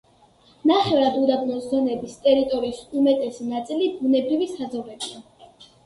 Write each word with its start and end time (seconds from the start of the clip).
ნახევრად 0.71 1.19
უდაბნოს 1.19 1.67
ზონების 1.75 2.17
ტერიტორიის 2.25 2.83
უმეტესი 3.03 3.53
ნაწილი 3.53 3.95
ბუნებრივი 4.03 4.53
საძოვრებია. 4.59 5.27